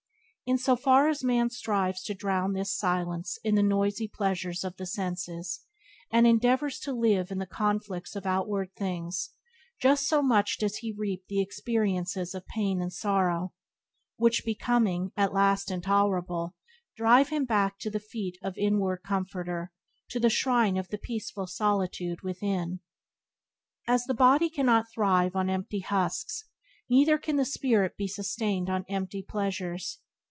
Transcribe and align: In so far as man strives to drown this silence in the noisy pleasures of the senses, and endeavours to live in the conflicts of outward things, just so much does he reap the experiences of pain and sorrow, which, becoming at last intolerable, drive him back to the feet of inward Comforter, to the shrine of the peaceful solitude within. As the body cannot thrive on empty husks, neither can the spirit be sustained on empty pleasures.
In 0.43 0.57
so 0.57 0.75
far 0.75 1.07
as 1.07 1.23
man 1.23 1.49
strives 1.49 2.03
to 2.03 2.13
drown 2.13 2.51
this 2.51 2.75
silence 2.75 3.39
in 3.41 3.55
the 3.55 3.63
noisy 3.63 4.05
pleasures 4.09 4.65
of 4.65 4.75
the 4.75 4.85
senses, 4.85 5.61
and 6.11 6.27
endeavours 6.27 6.77
to 6.79 6.91
live 6.91 7.31
in 7.31 7.37
the 7.37 7.45
conflicts 7.45 8.17
of 8.17 8.25
outward 8.25 8.73
things, 8.75 9.29
just 9.79 10.05
so 10.09 10.21
much 10.21 10.57
does 10.57 10.79
he 10.79 10.91
reap 10.91 11.25
the 11.29 11.39
experiences 11.39 12.35
of 12.35 12.45
pain 12.47 12.81
and 12.81 12.91
sorrow, 12.91 13.53
which, 14.17 14.43
becoming 14.43 15.13
at 15.15 15.31
last 15.31 15.71
intolerable, 15.71 16.53
drive 16.97 17.29
him 17.29 17.45
back 17.45 17.79
to 17.79 17.89
the 17.89 17.99
feet 18.01 18.37
of 18.43 18.57
inward 18.57 19.03
Comforter, 19.07 19.71
to 20.09 20.19
the 20.19 20.29
shrine 20.29 20.75
of 20.75 20.89
the 20.89 20.97
peaceful 20.97 21.47
solitude 21.47 22.23
within. 22.23 22.81
As 23.87 24.03
the 24.03 24.13
body 24.13 24.49
cannot 24.49 24.91
thrive 24.93 25.33
on 25.33 25.49
empty 25.49 25.79
husks, 25.79 26.43
neither 26.89 27.17
can 27.17 27.37
the 27.37 27.45
spirit 27.45 27.95
be 27.95 28.09
sustained 28.09 28.69
on 28.69 28.83
empty 28.89 29.23
pleasures. 29.23 29.99